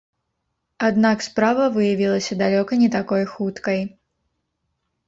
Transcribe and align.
Аднак 0.87 1.17
справа 1.27 1.67
выявілася 1.75 2.33
далёка 2.43 2.73
не 2.83 2.89
такой 2.99 3.23
хуткай. 3.37 3.79